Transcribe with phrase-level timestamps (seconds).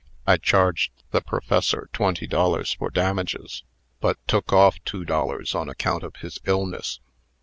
[0.25, 3.63] I charged the Professor twenty dollars for damages,
[3.99, 6.99] but took off two dollars on account of his illness.